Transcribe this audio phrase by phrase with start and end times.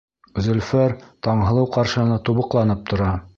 [0.45, 0.95] Зөлфәр
[1.27, 3.13] Таңһылыу ҡаршыһына тубыҡланып тора.